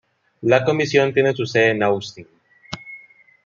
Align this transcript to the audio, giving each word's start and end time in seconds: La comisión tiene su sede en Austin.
La 0.41 0.65
comisión 0.65 1.13
tiene 1.13 1.31
su 1.35 1.45
sede 1.45 1.69
en 1.69 1.83
Austin. 1.83 2.25